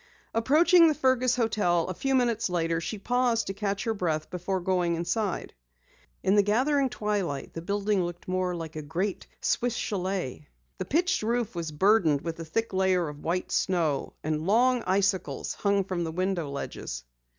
Approaching 0.33 0.87
the 0.87 0.95
Fergus 0.95 1.35
hotel 1.35 1.85
a 1.85 1.93
few 1.93 2.15
minutes 2.15 2.49
later, 2.49 2.81
she 2.81 2.97
paused 2.97 3.45
to 3.45 3.53
catch 3.53 3.83
her 3.83 3.93
breath 3.93 4.31
before 4.31 4.59
going 4.59 4.95
inside. 4.95 5.53
In 6.23 6.33
the 6.33 6.41
gathering 6.41 6.89
twilight 6.89 7.53
the 7.53 7.61
building 7.61 8.03
looked 8.03 8.27
more 8.27 8.47
than 8.47 8.53
ever 8.55 8.57
like 8.57 8.75
a 8.75 8.81
great 8.81 9.27
Swiss 9.41 9.75
chalet. 9.75 10.47
The 10.79 10.85
pitched 10.85 11.21
roof 11.21 11.53
was 11.53 11.71
burdened 11.71 12.21
with 12.21 12.39
a 12.39 12.45
thick 12.45 12.73
layer 12.73 13.09
of 13.09 13.23
white 13.23 13.51
snow, 13.51 14.13
and 14.23 14.47
long 14.47 14.81
icicles 14.87 15.53
hung 15.53 15.83
from 15.83 16.03
the 16.03 16.11
window 16.11 16.49
ledges. 16.49 17.03